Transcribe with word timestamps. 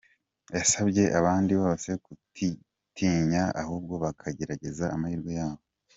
Yasabye 0.55 1.03
abandi 1.19 1.51
bose 1.61 1.89
kutitinya 2.03 3.43
ahubwo 3.61 3.93
bakagerageza 4.03 4.85
amahirwe 4.95 5.31
yabo. 5.39 5.63